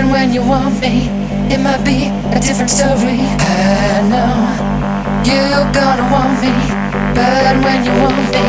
[0.00, 1.12] But when you want me,
[1.52, 3.20] it might be a different story.
[3.20, 4.32] I know
[5.28, 6.48] you're gonna want me.
[7.12, 8.40] But when you want me,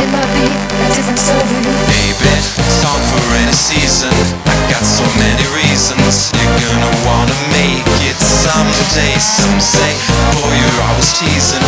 [0.00, 1.60] it might be a different story.
[1.92, 2.32] Baby,
[2.80, 4.08] song for any season.
[4.48, 6.32] I got so many reasons.
[6.32, 9.92] You're gonna wanna make it someday, Some say,
[10.40, 11.65] Boy, you're always teasing.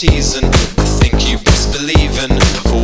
[0.00, 0.48] teasing.
[0.48, 2.32] I think you best believing.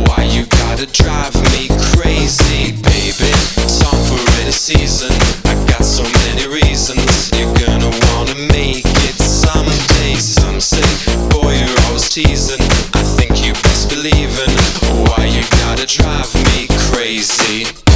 [0.05, 1.65] Why you gotta drive me
[1.97, 3.33] crazy, baby?
[3.57, 5.09] It's on for any season.
[5.49, 7.31] I got so many reasons.
[7.33, 10.13] You're gonna wanna make it someday.
[10.21, 10.85] Some say,
[11.29, 12.61] boy, you're always teasing.
[12.93, 14.53] I think you best believing.
[15.09, 17.86] Why you gotta drive me crazy?